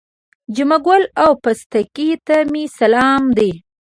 [0.55, 3.51] جمعه ګل او پستکي ته مې سلام دی.